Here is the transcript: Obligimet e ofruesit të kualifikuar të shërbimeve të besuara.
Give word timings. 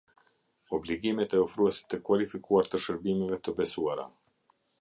Obligimet 0.77 1.35
e 1.35 1.41
ofruesit 1.43 1.87
të 1.95 2.01
kualifikuar 2.09 2.73
të 2.73 2.83
shërbimeve 2.87 3.41
të 3.49 3.57
besuara. 3.63 4.09